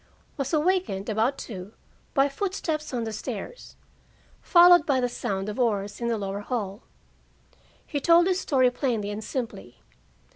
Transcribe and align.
Was 0.35 0.51
awakened 0.51 1.09
about 1.09 1.37
two 1.37 1.73
by 2.15 2.27
footsteps 2.27 2.91
on 2.91 3.03
the 3.03 3.13
stairs, 3.13 3.75
followed 4.41 4.83
by 4.87 4.99
the 4.99 5.07
sound 5.07 5.47
of 5.47 5.59
oars 5.59 6.01
in 6.01 6.07
the 6.07 6.17
lower 6.17 6.39
hall. 6.41 6.81
He 7.85 7.99
told 7.99 8.25
his 8.25 8.39
story 8.39 8.71
plainly 8.71 9.11
and 9.11 9.23
simply. 9.23 9.83